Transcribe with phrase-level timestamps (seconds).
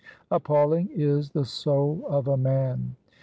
[0.31, 2.95] Appalling is the soul of a man!